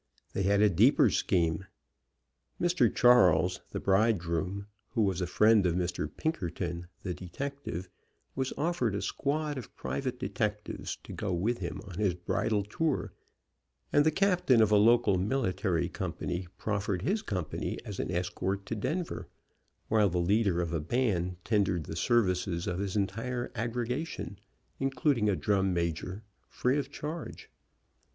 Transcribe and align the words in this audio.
They 0.33 0.41
had 0.41 0.61
a 0.63 0.69
deeper 0.71 1.11
scheme. 1.11 1.67
Mr. 2.59 2.91
Charles, 2.91 3.61
the 3.69 3.79
bridegroom, 3.79 4.65
who 4.93 5.03
was 5.03 5.21
a 5.21 5.27
friend 5.27 5.63
of 5.67 5.75
Mr. 5.75 6.09
Pinkerton, 6.11 6.87
the 7.03 7.13
detective, 7.13 7.87
was 8.35 8.51
offered 8.57 8.95
a 8.95 9.01
squad 9.03 9.59
of 9.59 9.75
private 9.75 10.17
detectives 10.17 10.95
to 11.03 11.13
go 11.13 11.31
with 11.35 11.59
him 11.59 11.81
on 11.87 11.99
his 11.99 12.15
bridal 12.15 12.63
tour, 12.63 13.13
and 13.93 14.03
the 14.03 14.09
captain 14.09 14.59
of 14.59 14.71
a 14.71 14.75
local 14.75 15.19
military 15.19 15.87
com 15.87 16.13
pany 16.13 16.47
proffered 16.57 17.03
his 17.03 17.21
company 17.21 17.77
as 17.85 17.99
an 17.99 18.09
escort 18.09 18.65
to 18.65 18.75
Denver, 18.75 19.27
while 19.87 20.09
the 20.09 20.17
leader 20.17 20.61
of 20.61 20.73
a 20.73 20.79
band 20.81 21.35
tendered 21.45 21.83
the 21.83 21.95
services 21.95 22.65
of 22.65 22.79
his 22.79 22.95
entire 22.95 23.51
aggregation, 23.53 24.39
including 24.79 25.29
a 25.29 25.35
drum 25.35 25.75
major, 25.75 26.23
free 26.47 26.79
of 26.79 26.89
charge. 26.91 27.51